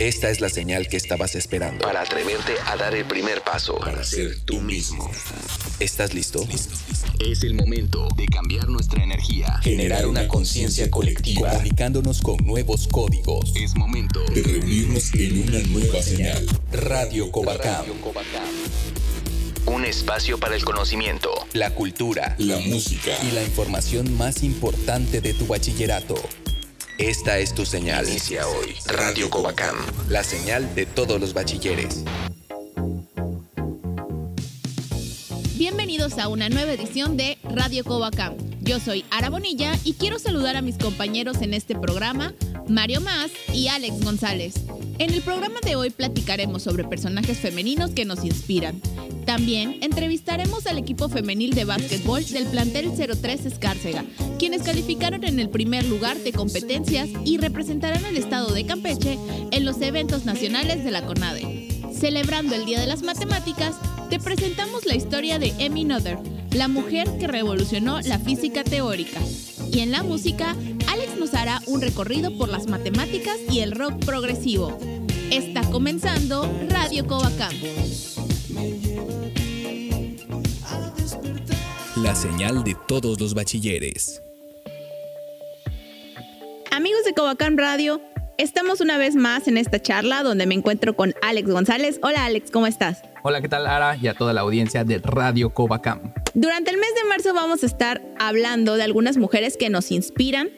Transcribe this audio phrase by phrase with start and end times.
[0.00, 3.76] Esta es la señal que estabas esperando para atreverte a dar el primer paso.
[3.78, 5.10] para ser tú mismo.
[5.78, 6.46] ¿Estás listo?
[7.18, 9.58] Es el momento de cambiar nuestra energía.
[9.62, 13.52] Generar una conciencia colectiva, comunicándonos con nuevos códigos.
[13.54, 16.46] Es momento de reunirnos en una nueva señal.
[16.72, 17.84] Radio Covacam.
[19.66, 23.12] Un espacio para el conocimiento, La cultura, La música.
[23.22, 26.14] y la información más importante de tu bachillerato.
[27.00, 28.06] Esta es tu señal.
[28.06, 28.74] Inicia hoy.
[28.84, 29.74] Radio Covacam.
[30.10, 32.04] La señal de todos los bachilleres.
[35.56, 38.34] Bienvenidos a una nueva edición de Radio Covacam.
[38.60, 42.34] Yo soy Ara Bonilla y quiero saludar a mis compañeros en este programa,
[42.70, 44.54] Mario Más y Alex González.
[44.98, 48.80] En el programa de hoy platicaremos sobre personajes femeninos que nos inspiran.
[49.26, 54.04] También entrevistaremos al equipo femenil de básquetbol del plantel 03 Escárcega,
[54.38, 59.18] quienes calificaron en el primer lugar de competencias y representarán al estado de Campeche
[59.50, 61.68] en los eventos nacionales de la CONADE.
[61.92, 63.74] Celebrando el Día de las Matemáticas,
[64.10, 66.18] te presentamos la historia de Emmy Noether,
[66.52, 69.20] la mujer que revolucionó la física teórica.
[69.72, 70.56] Y en la música,
[71.40, 74.76] hará un recorrido por las matemáticas y el rock progresivo.
[75.30, 77.54] Está comenzando Radio Covacam.
[81.96, 84.22] La señal de todos los bachilleres.
[86.70, 88.02] Amigos de Covacam Radio,
[88.36, 92.00] estamos una vez más en esta charla donde me encuentro con Alex González.
[92.02, 93.00] Hola Alex, ¿cómo estás?
[93.22, 93.96] Hola, ¿qué tal Ara?
[93.96, 96.12] Y a toda la audiencia de Radio Covacam.
[96.34, 100.48] Durante el mes de marzo vamos a estar hablando de algunas mujeres que nos inspiran,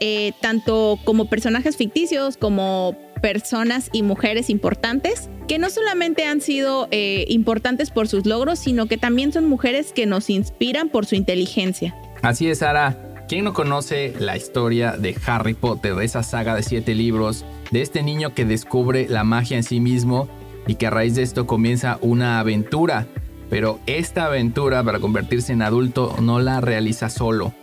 [0.00, 6.88] eh, tanto como personajes ficticios como personas y mujeres importantes, que no solamente han sido
[6.90, 11.14] eh, importantes por sus logros, sino que también son mujeres que nos inspiran por su
[11.14, 11.94] inteligencia.
[12.22, 12.96] Así es, Ara.
[13.28, 17.80] ¿Quién no conoce la historia de Harry Potter, de esa saga de siete libros, de
[17.80, 20.28] este niño que descubre la magia en sí mismo
[20.66, 23.06] y que a raíz de esto comienza una aventura?
[23.48, 27.54] Pero esta aventura para convertirse en adulto no la realiza solo.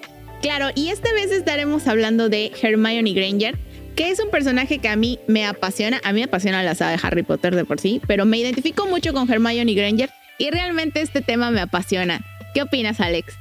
[0.41, 3.57] Claro, y esta vez estaremos hablando de Hermione Granger,
[3.95, 5.99] que es un personaje que a mí me apasiona.
[6.03, 8.85] A mí me apasiona la saga de Harry Potter de por sí, pero me identifico
[8.85, 12.21] mucho con Hermione Granger y realmente este tema me apasiona.
[12.53, 13.33] ¿Qué opinas, Alex?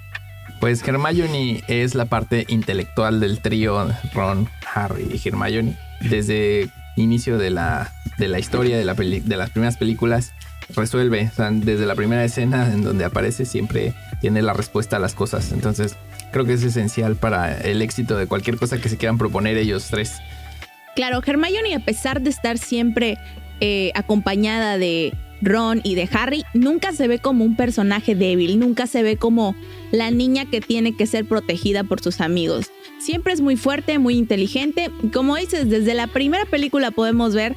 [0.60, 5.76] Pues Hermione es la parte intelectual del trío Ron, Harry y Hermione.
[6.00, 10.32] Desde inicio de la, de la historia de, la de las primeras películas,
[10.74, 11.30] resuelve.
[11.52, 15.52] Desde la primera escena en donde aparece, siempre tiene la respuesta a las cosas.
[15.52, 15.96] Entonces,
[16.32, 19.88] creo que es esencial para el éxito de cualquier cosa que se quieran proponer ellos
[19.90, 20.14] tres.
[20.94, 23.18] Claro, Hermione, a pesar de estar siempre
[23.60, 28.86] eh, acompañada de Ron y de Harry, nunca se ve como un personaje débil, nunca
[28.86, 29.54] se ve como
[29.92, 32.70] la niña que tiene que ser protegida por sus amigos.
[32.98, 34.90] Siempre es muy fuerte, muy inteligente.
[35.12, 37.54] Como dices, desde la primera película podemos ver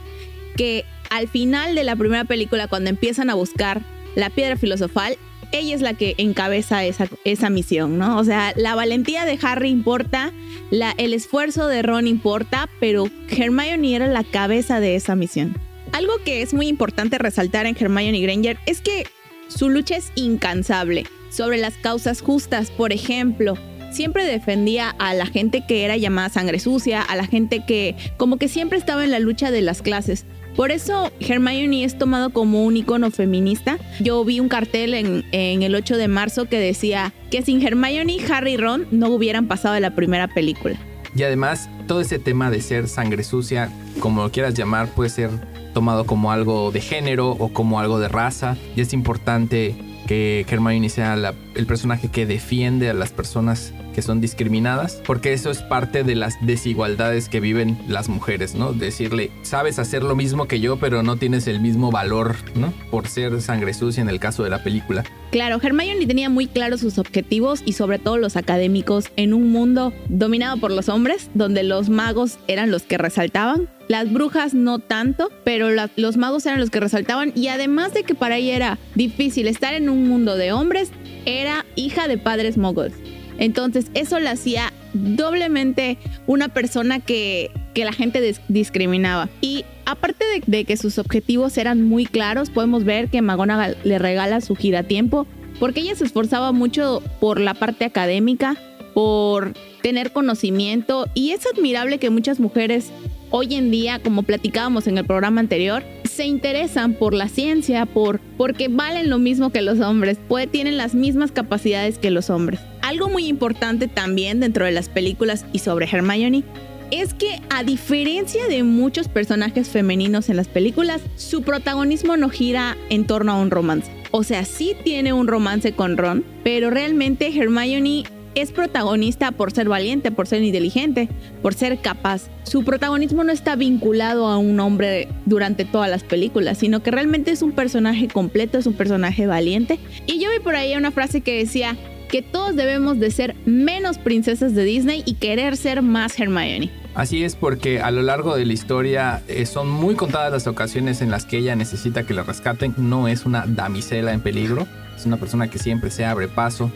[0.58, 3.81] que al final de la primera película, cuando empiezan a buscar
[4.16, 5.18] la piedra filosofal,
[5.52, 8.18] ella es la que encabeza esa, esa misión, ¿no?
[8.20, 10.31] O sea, la valentía de Harry importa,
[10.72, 15.56] el esfuerzo de Ron importa, pero Hermione era la cabeza de esa misión.
[15.92, 19.08] Algo que es muy importante resaltar en Hermione Granger es que
[19.48, 22.69] su lucha es incansable sobre las causas justas.
[22.69, 23.56] Por ejemplo,
[23.92, 28.38] siempre defendía a la gente que era llamada sangre sucia, a la gente que como
[28.38, 30.25] que siempre estaba en la lucha de las clases.
[30.59, 33.78] Por eso Hermione es tomado como un icono feminista.
[34.02, 38.56] Yo vi un cartel en, el 8 de marzo que decía que sin Hermione, Harry
[38.56, 40.78] y Ron no hubieran pasado de la primera película.
[41.16, 43.72] Y además, todo ese tema de ser sangre sucia,
[44.02, 45.30] como lo quieras llamar, puede ser
[45.74, 48.58] tomado como algo de género o como algo de raza.
[48.75, 49.78] Y es importante
[50.09, 55.52] que Hermione sea el personaje que defiende a las personas que son discriminadas, porque eso
[55.52, 58.74] es parte de las desigualdades que viven las mujeres, ¿no?
[58.74, 62.74] Decirle, sabes hacer lo mismo que yo, pero no tienes el mismo valor, ¿no?
[62.90, 65.03] Por ser sangre sucia en el caso de la película.
[65.30, 69.94] Claro, Hermione tenía muy claros sus objetivos y sobre todo los académicos en un mundo
[70.08, 73.69] dominado por los hombres, donde los magos eran los que resaltaban.
[73.89, 78.13] Las brujas no tanto, pero los magos eran los que resaltaban y además de que
[78.13, 80.91] para ella era difícil estar en un mundo de hombres,
[81.25, 82.94] era hija de padres moguls.
[83.39, 85.97] Entonces eso la hacía doblemente
[86.27, 89.27] una persona que, que la gente dis- discriminaba.
[89.41, 94.42] Y aparte de, que sus objetivos eran muy claros, podemos ver que McGonagall le regala
[94.42, 95.25] su giratiempo
[95.59, 98.56] porque ella se esforzaba mucho por la parte académica,
[98.94, 102.91] por tener conocimiento y es admirable que muchas mujeres
[103.31, 108.19] hoy en día, como platicábamos en el programa anterior, se interesan por la ciencia, por
[108.38, 112.59] porque valen lo mismo que los hombres, pues tienen las mismas capacidades que los hombres.
[112.81, 116.44] Algo muy importante también dentro de las películas y sobre Hermione
[116.92, 122.77] es que a diferencia de muchos personajes femeninos en las películas, su protagonismo no gira
[122.89, 123.92] en torno a un romance.
[124.12, 128.06] O sea, sí tiene un romance con Ron, pero realmente Hermione
[128.41, 131.09] es protagonista por ser valiente, por ser inteligente,
[131.41, 132.30] por ser capaz.
[132.44, 137.31] Su protagonismo no está vinculado a un hombre durante todas las películas, sino que realmente
[137.31, 139.80] es un personaje completo, es un personaje valiente.
[140.06, 141.77] Y yo vi por ahí una frase que decía
[142.09, 146.71] que todos debemos de ser menos princesas de Disney y querer ser más Hermione.
[146.95, 151.01] Así es porque a lo largo de la historia eh, son muy contadas las ocasiones
[151.01, 152.74] en las que ella necesita que la rescaten.
[152.77, 156.71] No es una damisela en peligro, es una persona que siempre se abre paso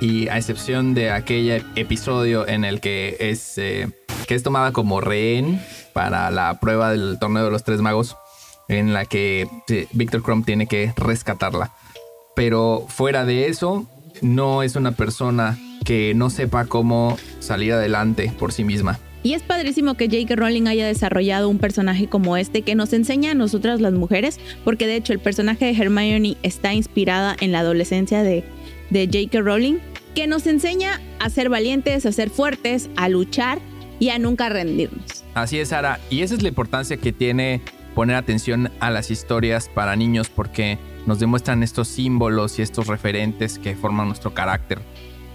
[0.00, 3.88] y a excepción de aquel episodio en el que es, eh,
[4.26, 5.60] que es tomada como rehén
[5.92, 8.16] para la prueba del torneo de los tres magos,
[8.68, 9.48] en la que
[9.92, 11.72] Victor Crumb tiene que rescatarla.
[12.36, 13.86] Pero fuera de eso,
[14.22, 18.98] no es una persona que no sepa cómo salir adelante por sí misma.
[19.22, 20.36] Y es padrísimo que J.K.
[20.36, 24.86] Rowling haya desarrollado un personaje como este que nos enseña a nosotras las mujeres, porque
[24.86, 28.44] de hecho el personaje de Hermione está inspirada en la adolescencia de,
[28.90, 29.40] de J.K.
[29.40, 29.78] Rowling,
[30.14, 33.58] que nos enseña a ser valientes, a ser fuertes, a luchar
[34.00, 35.24] y a nunca rendirnos.
[35.34, 36.00] Así es, Sara.
[36.10, 37.62] Y esa es la importancia que tiene
[37.94, 43.58] poner atención a las historias para niños porque nos demuestran estos símbolos y estos referentes
[43.58, 44.78] que forman nuestro carácter.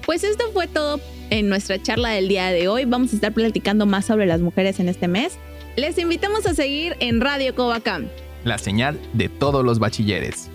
[0.06, 0.99] Pues esto fue todo
[1.29, 2.85] en nuestra charla del día de hoy.
[2.85, 5.38] Vamos a estar platicando más sobre las mujeres en este mes.
[5.75, 8.07] Les invitamos a seguir en Radio Covacam.
[8.44, 10.49] La señal de todos los bachilleres.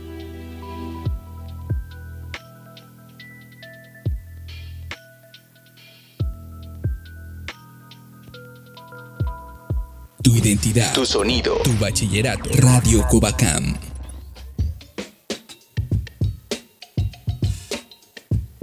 [10.49, 10.95] Identidad.
[10.95, 11.57] Tu sonido.
[11.63, 12.49] Tu bachillerato.
[12.55, 13.77] Radio Cubacam.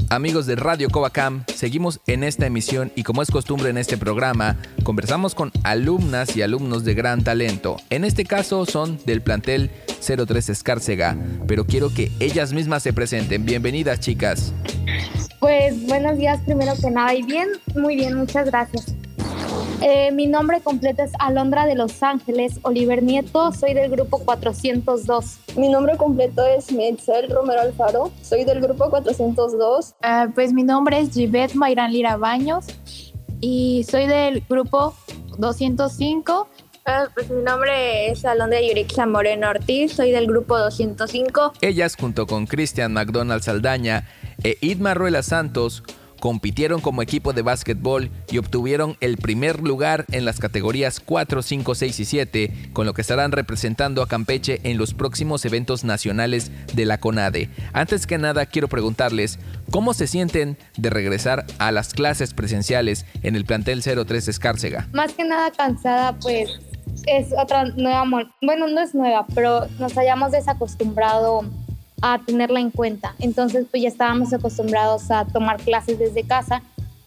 [0.09, 4.57] Amigos de Radio Covacam, seguimos en esta emisión y como es costumbre en este programa,
[4.83, 7.77] conversamos con alumnas y alumnos de gran talento.
[7.89, 11.17] En este caso son del plantel 03 Escárcega,
[11.47, 13.45] pero quiero que ellas mismas se presenten.
[13.45, 14.53] Bienvenidas, chicas.
[15.39, 18.95] Pues buenos días primero que nada y bien, muy bien, muchas gracias.
[19.81, 25.38] Eh, mi nombre completo es Alondra de Los Ángeles, Oliver Nieto, soy del grupo 402.
[25.57, 29.95] Mi nombre completo es Mitzel Romero Alfaro, soy del grupo 402.
[30.01, 32.66] Ah, pues mi nombre es Gibet Mayrán Lira Baños
[33.42, 34.95] y soy del grupo
[35.38, 36.48] 205.
[36.86, 41.54] Ah, pues mi nombre es Alondra Yurixa Moreno Ortiz, soy del grupo 205.
[41.62, 44.07] Ellas junto con Cristian McDonald Saldaña
[44.44, 45.83] e Idma Ruela Santos
[46.19, 51.75] compitieron como equipo de básquetbol y obtuvieron el primer lugar en las categorías 4, 5,
[51.75, 56.51] 6 y 7, con lo que estarán representando a Campeche en los próximos eventos nacionales
[56.73, 57.50] de la CONADE.
[57.73, 59.39] Antes que nada, quiero preguntarles
[59.71, 64.88] cómo se sienten de regresar a las clases presenciales en el plantel 03 Escárcega.
[64.94, 66.50] Más que nada cansada, pues
[67.07, 68.03] es otra nueva,
[68.41, 71.44] bueno, no es nueva, pero nos hayamos desacostumbrado
[72.01, 73.15] a tenerla en cuenta.
[73.19, 76.62] Entonces, pues ya estábamos acostumbrados a tomar clases desde casa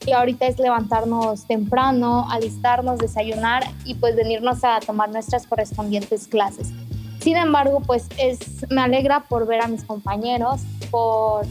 [0.06, 6.70] y ahorita es levantarnos temprano, alistarnos, desayunar y pues venirnos a tomar nuestras correspondientes clases.
[7.20, 8.38] Sin embargo, pues es,
[8.70, 11.44] me alegra por ver a mis compañeros, por,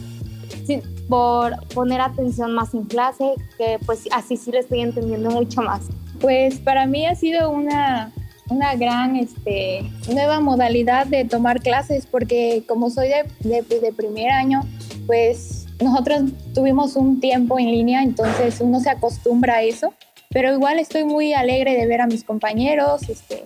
[1.10, 5.82] por poner atención más en clase, que pues así sí le estoy entendiendo mucho más.
[6.20, 8.12] Pues para mí ha sido una
[8.50, 14.62] una gran este, nueva modalidad de tomar clases porque como soy de, de, primer año,
[15.06, 16.22] pues nosotros
[16.54, 19.94] tuvimos un tiempo en línea, entonces uno se acostumbra a eso,
[20.30, 23.46] pero igual estoy muy alegre de ver a mis compañeros, este,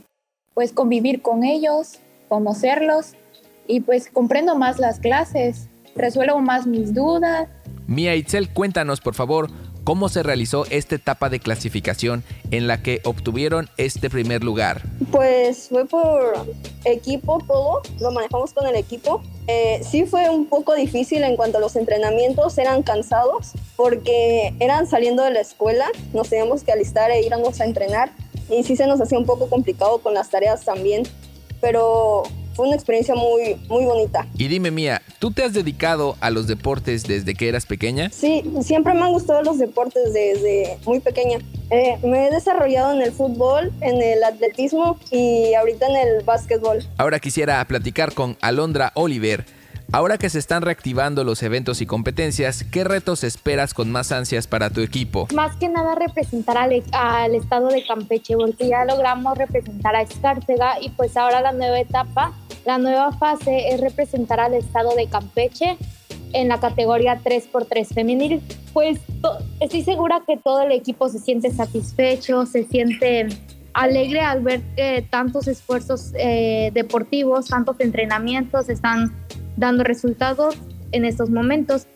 [0.54, 3.14] pues convivir con ellos, conocerlos
[3.68, 7.50] y pues comprendo más las clases, resuelvo más mis dudas.
[7.88, 9.50] Mia Itzel, cuéntanos por favor
[9.84, 14.82] cómo se realizó esta etapa de clasificación en la que obtuvieron este primer lugar.
[15.12, 16.46] Pues fue por
[16.86, 19.22] equipo todo, lo manejamos con el equipo.
[19.48, 24.88] Eh, sí fue un poco difícil en cuanto a los entrenamientos, eran cansados porque eran
[24.88, 28.12] saliendo de la escuela, nos teníamos que alistar e íbamos a entrenar
[28.50, 31.04] y sí se nos hacía un poco complicado con las tareas también,
[31.60, 34.28] pero fue una experiencia muy, muy bonita.
[34.38, 38.10] Y dime, Mía, ¿tú te has dedicado a los deportes desde que eras pequeña?
[38.10, 41.40] Sí, siempre me han gustado los deportes desde muy pequeña.
[41.70, 46.84] Eh, me he desarrollado en el fútbol, en el atletismo y ahorita en el básquetbol.
[46.98, 49.46] Ahora quisiera platicar con Alondra Oliver
[49.94, 54.48] Ahora que se están reactivando los eventos y competencias, ¿qué retos esperas con más ansias
[54.48, 55.28] para tu equipo?
[55.34, 56.72] Más que nada representar al,
[57.36, 62.32] estado de Campeche, porque ya logramos representar a Escárcega y pues ahora la nueva etapa,
[62.66, 65.78] la nueva fase es representar al estado de Campeche
[66.32, 68.42] en la categoría 3x3 femenil.
[68.72, 68.98] Pues
[69.60, 73.28] estoy segura que todo el equipo se siente satisfecho, se siente
[73.74, 79.14] alegre al ver que tantos esfuerzos eh, deportivos, tantos entrenamientos están
[79.62, 80.56] dando resultados
[80.92, 81.88] en estos momentos.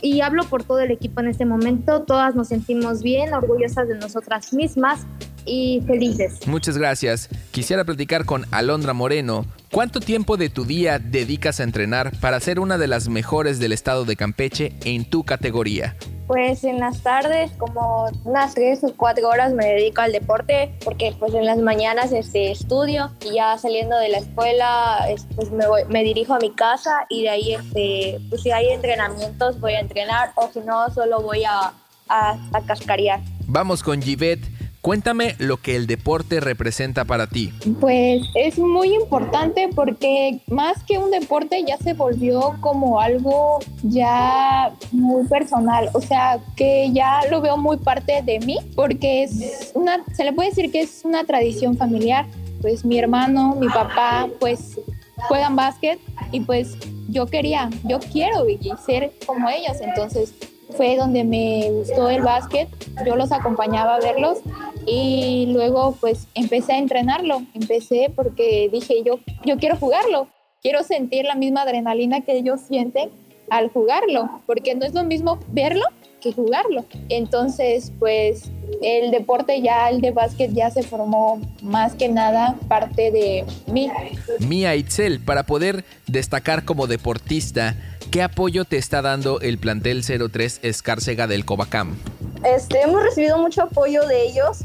[0.00, 3.94] Y hablo por todo el equipo en este momento, todas nos sentimos bien, orgullosas de
[3.94, 5.06] nosotras mismas
[5.44, 6.46] y felices.
[6.48, 7.28] Muchas gracias.
[7.52, 9.46] Quisiera platicar con Alondra Moreno.
[9.70, 13.72] ¿Cuánto tiempo de tu día dedicas a entrenar para ser una de las mejores del
[13.72, 15.96] estado de Campeche en tu categoría?
[16.32, 21.14] Pues en las tardes, como unas tres o cuatro horas me dedico al deporte, porque
[21.18, 26.02] pues en las mañanas este, estudio y ya saliendo de la escuela pues me, me
[26.02, 30.32] dirijo a mi casa y de ahí este, pues si hay entrenamientos voy a entrenar
[30.36, 31.74] o si no solo voy a,
[32.08, 33.20] a, cascarear.
[33.46, 34.40] Vamos con Givet.
[34.82, 37.52] Cuéntame lo que el deporte representa para ti.
[37.80, 44.74] Pues es muy importante porque más que un deporte ya se volvió como algo ya
[44.90, 50.04] muy personal, o sea, que ya lo veo muy parte de mí porque es una,
[50.16, 52.26] se le puede decir que es una tradición familiar,
[52.60, 54.80] pues mi hermano, mi papá, pues
[55.28, 56.00] juegan básquet
[56.32, 56.76] y pues
[57.08, 58.46] yo quería, yo quiero
[58.84, 60.34] ser como ellos, entonces
[60.76, 62.68] fue donde me gustó el básquet,
[63.06, 64.38] yo los acompañaba a verlos
[64.86, 70.28] y luego pues empecé a entrenarlo, empecé porque dije yo, yo quiero jugarlo,
[70.62, 73.10] quiero sentir la misma adrenalina que ellos sienten
[73.50, 75.84] al jugarlo, porque no es lo mismo verlo
[76.22, 76.86] que jugarlo.
[77.08, 78.50] Entonces, pues
[78.80, 83.90] el deporte ya, el de básquet ya se formó más que nada parte de mí.
[84.38, 87.76] Mía Itzel, para poder destacar como deportista,
[88.12, 91.96] ¿qué apoyo te está dando el plantel 03 Escárcega del Covacam?
[92.44, 94.60] Este, hemos recibido mucho apoyo de ellos,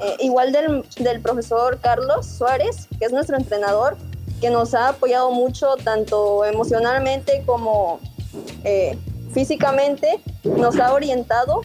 [0.00, 3.96] eh, igual del, del profesor Carlos Suárez, que es nuestro entrenador,
[4.40, 8.00] que nos ha apoyado mucho tanto emocionalmente como
[8.64, 8.98] eh,
[9.32, 11.60] físicamente, nos ha orientado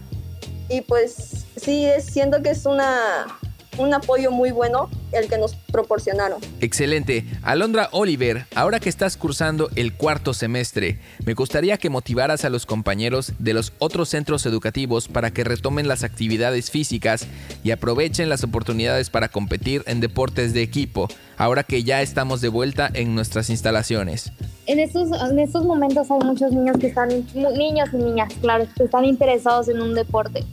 [0.70, 3.40] y pues sí, siento que es una,
[3.78, 6.40] un apoyo muy bueno el que nos proporcionaron.
[6.60, 7.26] Excelente.
[7.44, 12.66] Alondra Oliver, ahora que estás cursando el cuarto semestre, me gustaría que motivaras a los
[12.66, 17.28] compañeros de los otros centros educativos para que retomen las actividades físicas
[17.64, 22.50] y aprovechen las oportunidades para competir en deportes de equipo, ahora que ya estamos de
[22.50, 24.32] vuelta en nuestras instalaciones.
[24.66, 28.84] En estos, en estos momentos hay muchos niños que están, niños y niñas, claro, que
[28.84, 30.44] están interesados en un deporte.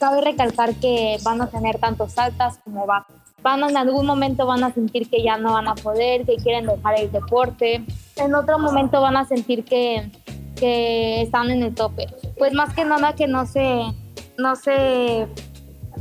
[0.00, 4.64] Cabe recalcar que van a tener tanto altas como bajas van en algún momento van
[4.64, 7.84] a sentir que ya no van a poder, que quieren dejar el deporte,
[8.16, 10.10] en otro momento van a sentir que,
[10.56, 12.06] que están en el tope.
[12.38, 13.82] Pues más que nada que no se,
[14.38, 15.26] no se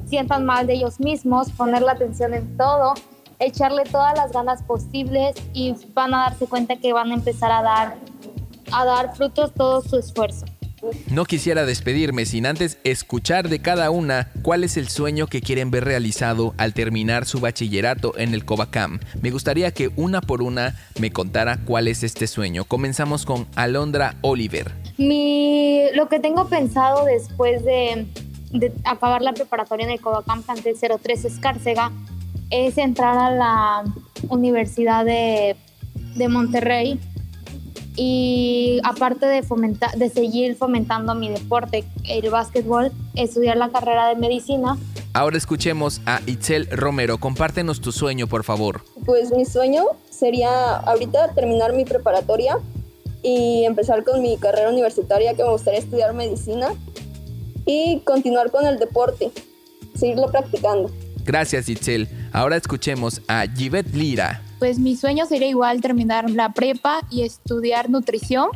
[0.08, 2.94] sientan mal de ellos mismos, poner la atención en todo,
[3.40, 7.62] echarle todas las ganas posibles y van a darse cuenta que van a empezar a
[7.62, 7.96] dar,
[8.72, 10.46] a dar frutos todo su esfuerzo.
[11.10, 15.72] No quisiera despedirme sin antes escuchar de cada una cuál es el sueño que quieren
[15.72, 19.00] ver realizado al terminar su bachillerato en el Covacam.
[19.22, 22.66] Me gustaría que una por una me contara cuál es este sueño.
[22.66, 24.72] Comenzamos con Alondra Oliver.
[24.98, 28.08] Mi, lo que tengo pensado después de,
[28.84, 31.92] acabar la preparatoria en el Covacam Cante 03 Escárcega
[32.50, 33.84] es entrar a la
[34.30, 35.56] Universidad de,
[36.16, 37.00] de Monterrey
[38.02, 44.16] y aparte de, fomentar, de seguir fomentando mi deporte, el básquetbol, estudiar la carrera de
[44.16, 44.78] medicina.
[45.12, 47.18] Ahora escuchemos a Itzel Romero.
[47.18, 48.86] Compártenos tu sueño, por favor.
[49.06, 52.58] Pues mi sueño sería ahorita terminar mi preparatoria
[53.22, 56.70] y empezar con mi carrera universitaria, que me gustaría estudiar medicina
[57.66, 59.30] y continuar con el deporte,
[59.94, 60.90] seguirlo practicando.
[61.26, 62.08] Gracias, Itzel.
[62.32, 67.90] Ahora escuchemos a Givet Lira pues mi sueño sería igual terminar la prepa y estudiar
[67.90, 68.50] nutrición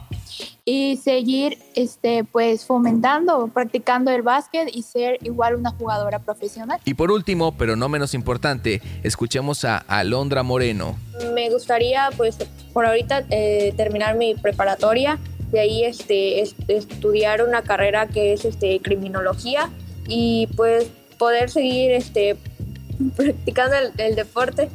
[0.66, 6.80] y seguir este pues fomentando, practicando el básquet y ser igual una jugadora profesional.
[6.86, 10.98] Y por último, pero no menos importante, escuchemos a Alondra Moreno.
[11.34, 12.38] Me gustaría pues
[12.74, 15.20] por ahorita eh, terminar mi preparatoria,
[15.52, 19.70] de ahí este, estudiar una carrera que es este criminología
[20.08, 22.36] y pues poder seguir este
[23.16, 24.70] practicando el deporte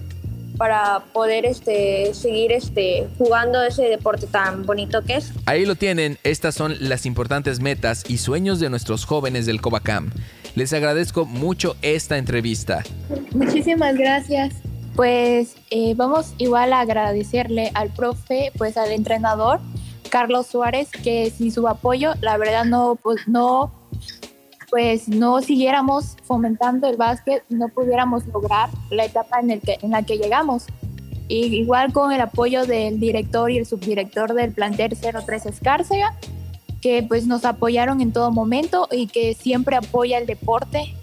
[0.59, 5.33] para poder este, seguir este, jugando ese deporte tan bonito que es.
[5.47, 10.11] Ahí lo tienen, estas son las importantes metas y sueños de nuestros jóvenes del Covacam.
[10.57, 12.83] Les agradezco mucho esta entrevista.
[13.33, 14.55] Muchísimas gracias.
[14.97, 19.61] Pues eh, vamos igual a agradecerle al profe, pues al entrenador
[20.09, 23.78] Carlos Suárez, que sin su apoyo, la verdad no, pues, no
[24.71, 29.91] pues no siguiéramos fomentando el básquet, no pudiéramos lograr la etapa en, el que, en
[29.91, 30.65] la que llegamos.
[31.29, 36.17] Y igual con el apoyo del director y el subdirector del plantel 03 Escárcega,
[36.81, 40.95] que pues nos apoyaron en todo momento y que siempre apoya el deporte.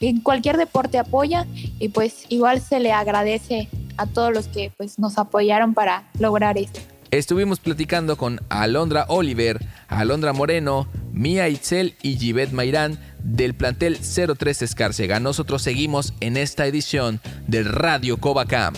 [0.00, 1.46] En cualquier deporte apoya
[1.78, 6.56] y pues igual se le agradece a todos los que pues nos apoyaron para lograr
[6.56, 6.80] esto.
[7.10, 9.58] Estuvimos platicando con Alondra Oliver,
[9.88, 13.00] Alondra Moreno, Mía Itzel y Givet Mairán
[13.30, 15.20] del plantel 03 Escárcega.
[15.20, 18.74] Nosotros seguimos en esta edición de Radio Covacam.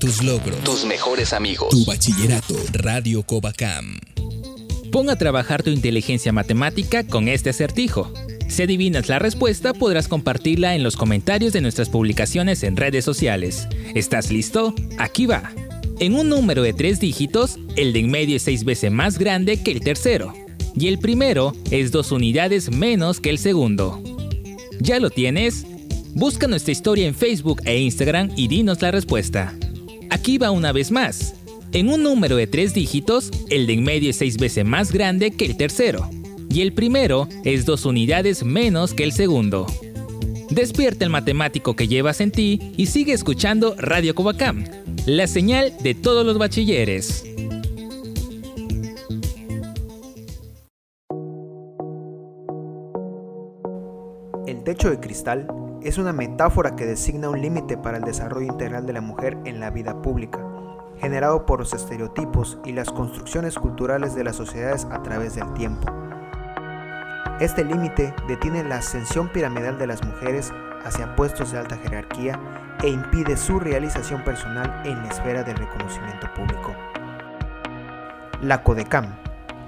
[0.00, 3.98] Tus logros, tus mejores amigos, tu bachillerato, Radio Covacam.
[4.92, 8.12] Pon a trabajar tu inteligencia matemática con este acertijo.
[8.48, 13.66] Si adivinas la respuesta, podrás compartirla en los comentarios de nuestras publicaciones en redes sociales.
[13.94, 14.74] ¿Estás listo?
[14.98, 15.50] Aquí va.
[16.00, 19.62] En un número de tres dígitos, el de en medio es seis veces más grande
[19.62, 20.34] que el tercero,
[20.76, 24.02] y el primero es dos unidades menos que el segundo.
[24.80, 25.66] ¿Ya lo tienes?
[26.14, 29.56] Busca nuestra historia en Facebook e Instagram y dinos la respuesta.
[30.10, 31.34] Aquí va una vez más.
[31.72, 35.32] En un número de tres dígitos, el de en medio es seis veces más grande
[35.32, 36.08] que el tercero,
[36.48, 39.66] y el primero es dos unidades menos que el segundo.
[40.50, 44.64] Despierta el matemático que llevas en ti y sigue escuchando Radio Covacam,
[45.06, 47.24] la señal de todos los bachilleres.
[54.90, 55.46] De cristal
[55.82, 59.60] es una metáfora que designa un límite para el desarrollo integral de la mujer en
[59.60, 60.40] la vida pública,
[60.98, 65.86] generado por los estereotipos y las construcciones culturales de las sociedades a través del tiempo.
[67.40, 70.52] Este límite detiene la ascensión piramidal de las mujeres
[70.84, 72.38] hacia puestos de alta jerarquía
[72.82, 76.74] e impide su realización personal en la esfera del reconocimiento público.
[78.42, 79.06] La CODECAM,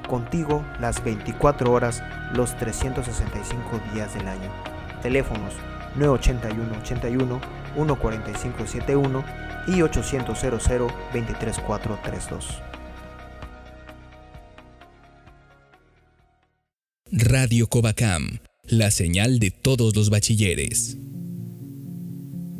[0.09, 2.03] contigo las 24 horas,
[2.35, 4.76] los 365 días del año.
[5.03, 5.55] Teléfonos
[5.97, 7.41] 981 81
[7.75, 9.25] 145 71
[9.69, 10.59] y 800 00
[11.13, 12.47] 23432.
[17.11, 20.99] Radio Covacam, la señal de todos los bachilleres.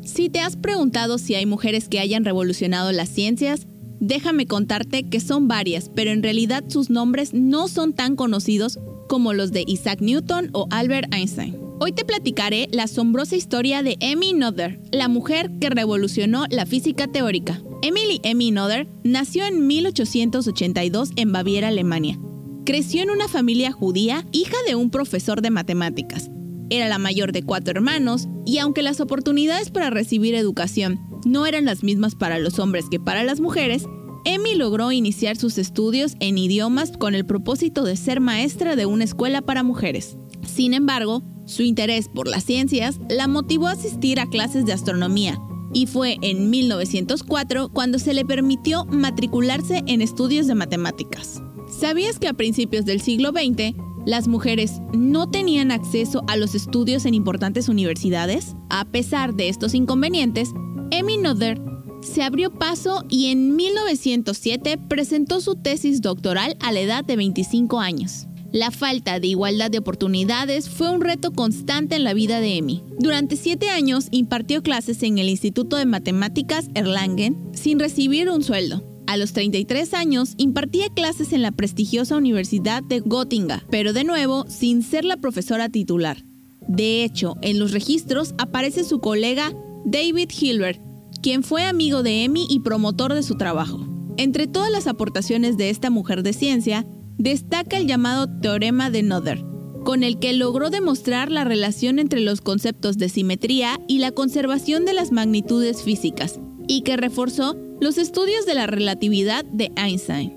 [0.05, 3.67] Si te has preguntado si hay mujeres que hayan revolucionado las ciencias,
[4.01, 9.33] déjame contarte que son varias, pero en realidad sus nombres no son tan conocidos como
[9.33, 11.66] los de Isaac Newton o Albert Einstein.
[11.79, 17.07] Hoy te platicaré la asombrosa historia de Emmy Noether, la mujer que revolucionó la física
[17.07, 17.61] teórica.
[17.83, 22.19] Emily Emmy Noether nació en 1882 en Baviera, Alemania.
[22.65, 26.31] Creció en una familia judía, hija de un profesor de matemáticas.
[26.71, 31.67] Era la mayor de cuatro hermanos y aunque las oportunidades para recibir educación no eran
[31.67, 33.85] las mismas para los hombres que para las mujeres,
[34.25, 39.05] Emmy logró iniciar sus estudios en idiomas con el propósito de ser maestra de una
[39.05, 40.17] escuela para mujeres.
[40.43, 45.41] Sin embargo, su interés por las ciencias la motivó a asistir a clases de astronomía
[45.73, 51.43] y fue en 1904 cuando se le permitió matricularse en estudios de matemáticas.
[51.69, 53.75] ¿Sabías que a principios del siglo XX
[54.07, 58.55] las mujeres no tenían acceso a los estudios en importantes universidades?
[58.71, 60.51] A pesar de estos inconvenientes,
[60.91, 61.61] Emmy Noether
[62.03, 67.81] se abrió paso y en 1907 presentó su tesis doctoral a la edad de 25
[67.81, 68.27] años.
[68.53, 72.83] La falta de igualdad de oportunidades fue un reto constante en la vida de Emmy.
[72.99, 78.83] Durante siete años impartió clases en el Instituto de Matemáticas Erlangen sin recibir un sueldo.
[79.07, 84.47] A los 33 años impartía clases en la prestigiosa Universidad de Göttingen, pero de nuevo
[84.49, 86.25] sin ser la profesora titular.
[86.67, 89.53] De hecho, en los registros aparece su colega
[89.85, 90.81] David Hilbert,
[91.23, 93.87] quien fue amigo de Emmy y promotor de su trabajo.
[94.17, 96.87] Entre todas las aportaciones de esta mujer de ciencia,
[97.19, 99.43] destaca el llamado Teorema de Noether,
[99.85, 104.85] con el que logró demostrar la relación entre los conceptos de simetría y la conservación
[104.85, 110.33] de las magnitudes físicas, y que reforzó los estudios de la relatividad de Einstein.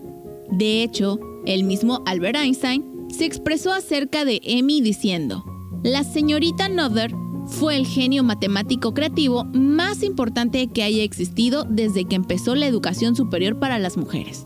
[0.51, 5.43] De hecho, el mismo Albert Einstein se expresó acerca de Emmy diciendo,
[5.83, 7.11] la señorita Noether
[7.47, 13.15] fue el genio matemático creativo más importante que haya existido desde que empezó la educación
[13.15, 14.45] superior para las mujeres.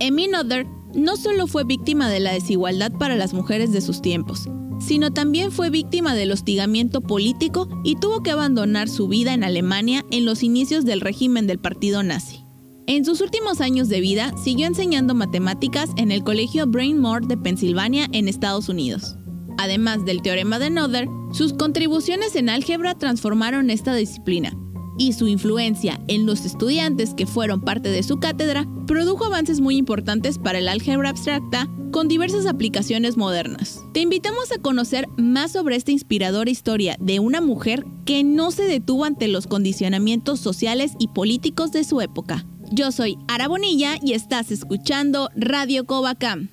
[0.00, 4.48] Emmy Noether no solo fue víctima de la desigualdad para las mujeres de sus tiempos,
[4.80, 10.04] sino también fue víctima del hostigamiento político y tuvo que abandonar su vida en Alemania
[10.10, 12.40] en los inicios del régimen del partido nazi.
[12.86, 17.36] En sus últimos años de vida siguió enseñando matemáticas en el Colegio Brain Moore de
[17.36, 19.16] Pensilvania en Estados Unidos.
[19.56, 24.52] Además del teorema de Noether, sus contribuciones en álgebra transformaron esta disciplina,
[24.98, 29.76] y su influencia en los estudiantes que fueron parte de su cátedra produjo avances muy
[29.76, 33.80] importantes para el álgebra abstracta con diversas aplicaciones modernas.
[33.92, 38.64] Te invitamos a conocer más sobre esta inspiradora historia de una mujer que no se
[38.64, 42.44] detuvo ante los condicionamientos sociales y políticos de su época.
[42.70, 46.48] Yo soy Ara Bonilla y estás escuchando Radio Covacam.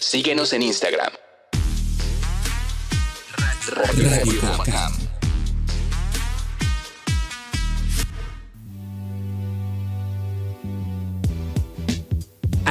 [0.00, 1.12] Síguenos en Instagram.
[3.68, 5.01] Radio Covacam.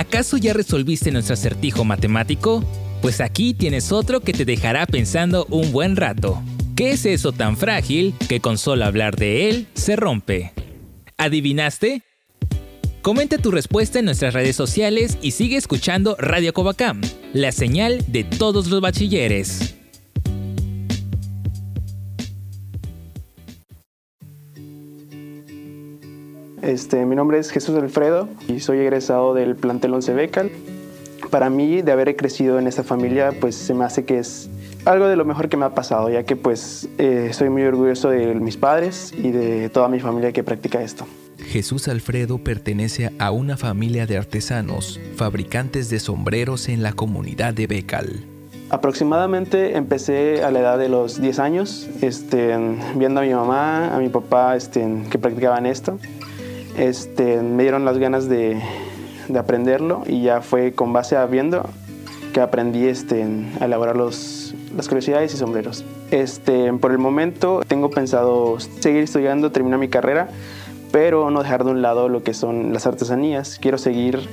[0.02, 2.64] ¿Acaso ya resolviste nuestro acertijo matemático?
[3.04, 6.42] Pues aquí tienes otro que te dejará pensando un buen rato.
[6.76, 10.54] ¿Qué es eso tan frágil que con solo hablar de él se rompe?
[11.18, 12.02] ¿Adivinaste?
[13.04, 17.00] Comenta tu respuesta en nuestras redes sociales y sigue escuchando Radio Covacam,
[17.34, 19.76] la señal de todos los bachilleres.
[26.62, 30.52] Este, mi nombre es Jesús Alfredo y soy egresado del plantel 11 Becal.
[31.32, 34.50] Para mí, de haber crecido en esta familia, pues se me hace que es
[34.86, 38.10] algo de lo mejor que me ha pasado, ya que pues eh, soy muy orgulloso
[38.10, 41.08] de mis padres y de toda mi familia que practica esto.
[41.40, 47.66] Jesús Alfredo pertenece a una familia de artesanos, fabricantes de sombreros en la comunidad de
[47.66, 48.26] Becal.
[48.70, 52.56] Aproximadamente empecé a la edad de los 10 años, este,
[52.96, 56.00] viendo a mi mamá, a mi papá este, que practicaban esto.
[56.82, 58.60] Este, me dieron las ganas de,
[59.28, 61.70] de, aprenderlo y ya fue con base a viendo
[62.34, 63.24] que aprendí este,
[63.60, 65.86] a elaborar los, las curiosidades y sombreros.
[66.10, 70.30] Este, por el momento tengo pensado seguir estudiando, terminar mi carrera,
[70.92, 73.60] pero no dejar de un lado lo que son las artesanías.
[73.62, 74.28] Quiero seguir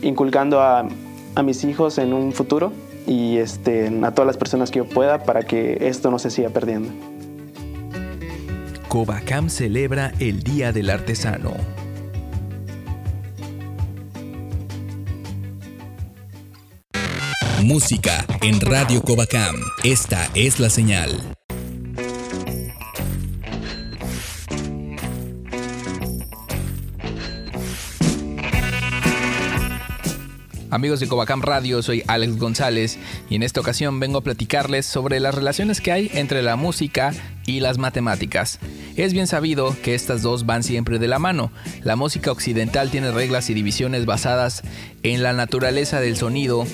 [0.00, 0.88] inculcando a,
[1.34, 2.72] a mis hijos en un futuro
[3.06, 6.48] y este, a todas las personas que yo pueda para que esto no se siga
[6.48, 6.88] perdiendo.
[8.88, 11.81] Covacam celebra el Día del Artesano.
[17.62, 19.54] Música en Radio Covacam.
[19.84, 21.10] Esta es la señal.
[30.70, 32.98] Amigos de Covacam Radio, soy Alex González
[33.30, 37.12] y en esta ocasión vengo a platicarles sobre las relaciones que hay entre la música
[37.46, 38.58] y las matemáticas.
[38.96, 41.52] Es bien sabido que estas dos van siempre de la mano.
[41.84, 44.62] La música occidental tiene reglas y divisiones basadas
[45.04, 46.66] en la naturaleza del sonido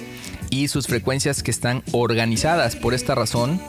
[0.50, 2.76] y sus frecuencias que están organizadas.
[2.76, 3.60] Por esta razón,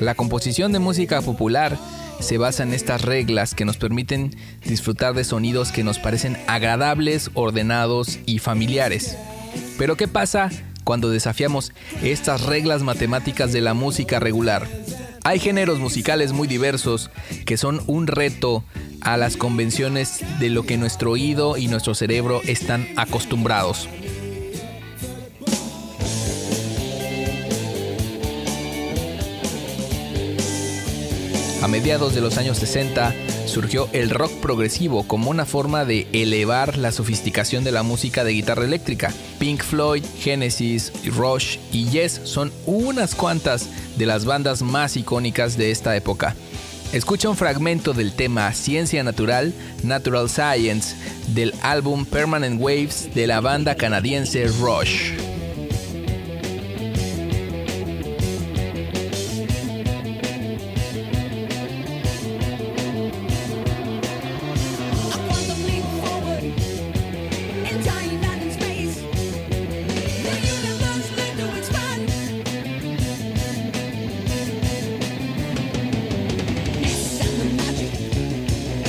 [0.00, 1.78] la composición de música popular
[2.20, 7.30] se basa en estas reglas que nos permiten disfrutar de sonidos que nos parecen agradables,
[7.34, 9.16] ordenados y familiares.
[9.78, 10.50] Pero ¿qué pasa
[10.84, 11.72] cuando desafiamos
[12.02, 14.66] estas reglas matemáticas de la música regular?
[15.24, 17.10] Hay géneros musicales muy diversos
[17.44, 18.64] que son un reto
[19.00, 23.88] a las convenciones de lo que nuestro oído y nuestro cerebro están acostumbrados.
[31.66, 33.12] A mediados de los años 60
[33.46, 38.34] surgió el rock progresivo como una forma de elevar la sofisticación de la música de
[38.34, 39.12] guitarra eléctrica.
[39.40, 45.72] Pink Floyd, Genesis, Rush y Yes son unas cuantas de las bandas más icónicas de
[45.72, 46.36] esta época.
[46.92, 49.52] Escucha un fragmento del tema Ciencia Natural,
[49.82, 50.94] Natural Science,
[51.34, 55.35] del álbum Permanent Waves de la banda canadiense Rush.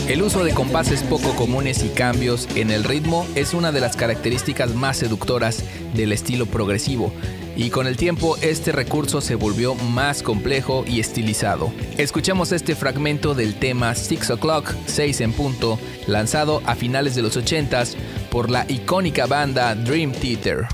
[0.07, 3.97] El uso de compases poco comunes y cambios en el ritmo es una de las
[3.97, 7.11] características más seductoras del estilo progresivo,
[7.57, 11.73] y con el tiempo este recurso se volvió más complejo y estilizado.
[11.97, 17.35] Escuchamos este fragmento del tema Six O'Clock, 6 en punto, lanzado a finales de los
[17.35, 17.95] 80s
[18.31, 20.67] por la icónica banda Dream Theater.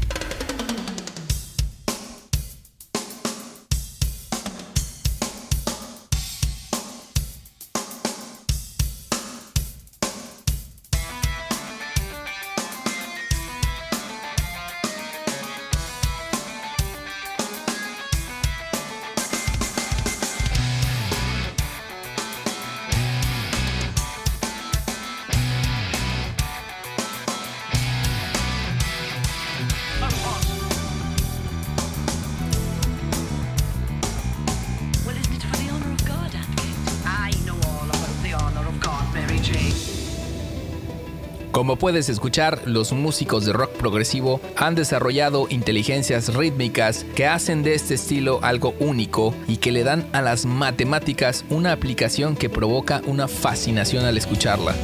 [41.63, 47.73] Como puedes escuchar, los músicos de rock progresivo han desarrollado inteligencias rítmicas que hacen de
[47.73, 53.01] este estilo algo único y que le dan a las matemáticas una aplicación que provoca
[53.05, 54.75] una fascinación al escucharla.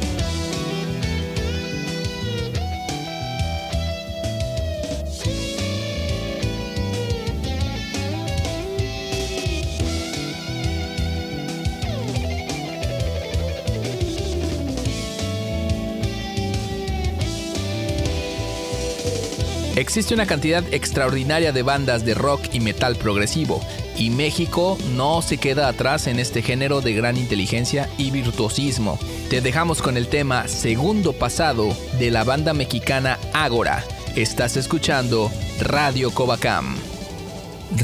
[19.80, 23.62] Existe una cantidad extraordinaria de bandas de rock y metal progresivo,
[23.96, 28.98] y México no se queda atrás en este género de gran inteligencia y virtuosismo.
[29.30, 33.82] Te dejamos con el tema Segundo Pasado de la banda mexicana Ágora.
[34.16, 35.30] Estás escuchando
[35.62, 36.76] Radio Covacam.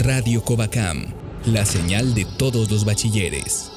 [0.04, 1.14] Radio Covacam,
[1.46, 3.70] la señal de todos los bachilleres.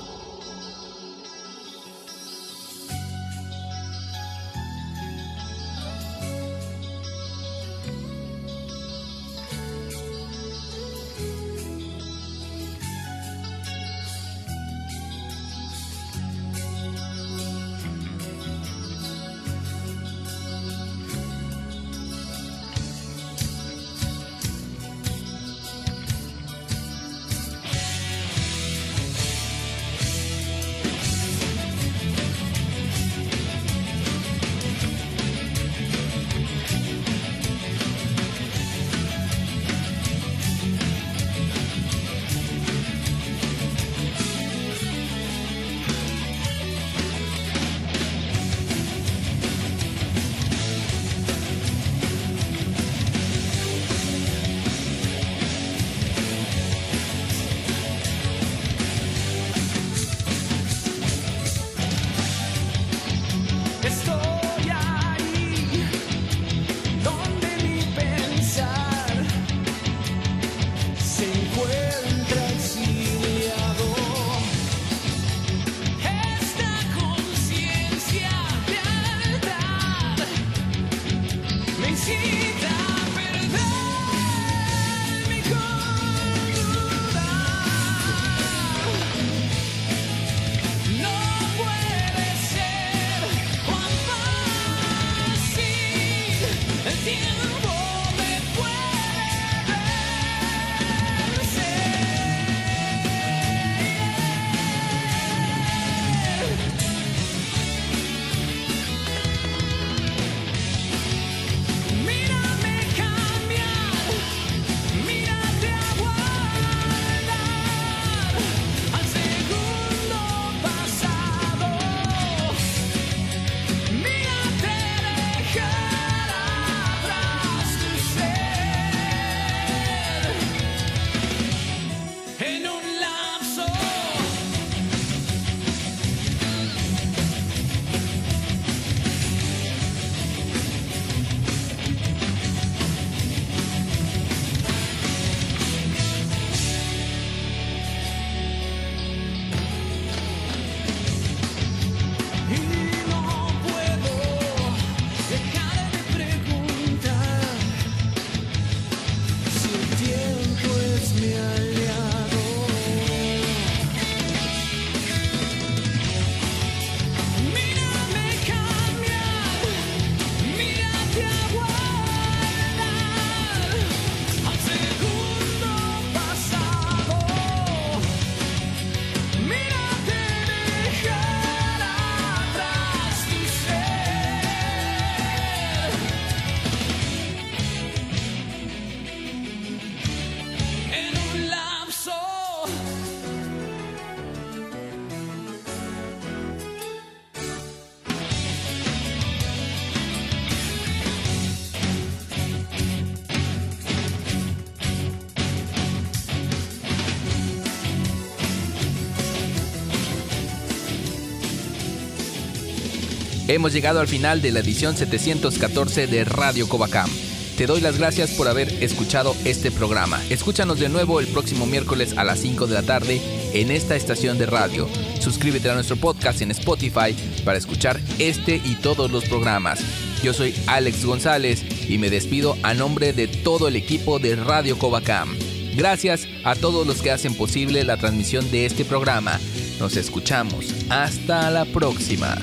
[213.50, 217.10] Hemos llegado al final de la edición 714 de Radio Covacam.
[217.58, 220.22] Te doy las gracias por haber escuchado este programa.
[220.30, 223.20] Escúchanos de nuevo el próximo miércoles a las 5 de la tarde
[223.56, 224.88] en esta estación de radio.
[225.20, 229.80] Suscríbete a nuestro podcast en Spotify para escuchar este y todos los programas.
[230.22, 234.78] Yo soy Alex González y me despido a nombre de todo el equipo de Radio
[234.78, 235.36] Covacam.
[235.76, 239.40] Gracias a todos los que hacen posible la transmisión de este programa.
[239.80, 240.68] Nos escuchamos.
[240.92, 242.38] Hasta la próxima.